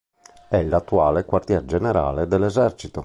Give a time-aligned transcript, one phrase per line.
[0.49, 2.99] È l'attuale Quartier generale dell'Esercito.